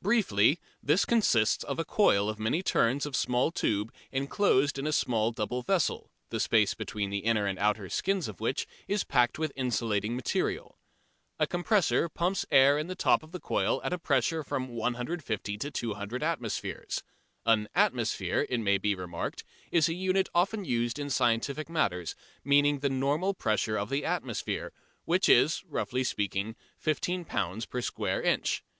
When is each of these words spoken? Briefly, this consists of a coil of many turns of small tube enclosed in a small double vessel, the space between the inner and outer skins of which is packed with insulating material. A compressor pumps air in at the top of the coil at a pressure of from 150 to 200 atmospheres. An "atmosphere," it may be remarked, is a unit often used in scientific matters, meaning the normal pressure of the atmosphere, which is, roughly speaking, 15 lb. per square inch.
Briefly, 0.00 0.60
this 0.84 1.04
consists 1.04 1.64
of 1.64 1.80
a 1.80 1.84
coil 1.84 2.28
of 2.28 2.38
many 2.38 2.62
turns 2.62 3.06
of 3.06 3.16
small 3.16 3.50
tube 3.50 3.92
enclosed 4.12 4.78
in 4.78 4.86
a 4.86 4.92
small 4.92 5.32
double 5.32 5.62
vessel, 5.62 6.12
the 6.30 6.38
space 6.38 6.74
between 6.74 7.10
the 7.10 7.18
inner 7.24 7.44
and 7.48 7.58
outer 7.58 7.88
skins 7.88 8.28
of 8.28 8.38
which 8.38 8.68
is 8.86 9.02
packed 9.02 9.36
with 9.36 9.50
insulating 9.56 10.14
material. 10.14 10.78
A 11.40 11.48
compressor 11.48 12.08
pumps 12.08 12.46
air 12.52 12.78
in 12.78 12.86
at 12.86 12.88
the 12.88 12.94
top 12.94 13.24
of 13.24 13.32
the 13.32 13.40
coil 13.40 13.80
at 13.82 13.92
a 13.92 13.98
pressure 13.98 14.38
of 14.38 14.46
from 14.46 14.68
150 14.68 15.58
to 15.58 15.70
200 15.72 16.22
atmospheres. 16.22 17.02
An 17.44 17.68
"atmosphere," 17.74 18.46
it 18.48 18.58
may 18.60 18.78
be 18.78 18.94
remarked, 18.94 19.42
is 19.72 19.88
a 19.88 19.94
unit 19.94 20.28
often 20.32 20.64
used 20.64 21.00
in 21.00 21.10
scientific 21.10 21.68
matters, 21.68 22.14
meaning 22.44 22.78
the 22.78 22.88
normal 22.90 23.34
pressure 23.34 23.76
of 23.76 23.90
the 23.90 24.04
atmosphere, 24.04 24.72
which 25.04 25.28
is, 25.28 25.64
roughly 25.64 26.04
speaking, 26.04 26.54
15 26.78 27.24
lb. 27.24 27.68
per 27.68 27.80
square 27.80 28.22
inch. 28.22 28.62